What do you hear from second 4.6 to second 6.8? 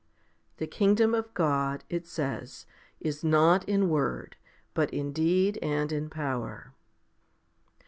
but in deed and in power.